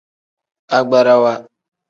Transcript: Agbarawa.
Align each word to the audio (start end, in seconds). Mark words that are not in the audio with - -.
Agbarawa. 0.77 1.33